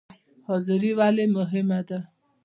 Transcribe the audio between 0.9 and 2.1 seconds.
ولې مهمه ده؟